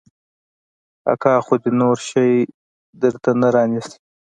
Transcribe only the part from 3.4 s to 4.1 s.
نه رانيسي.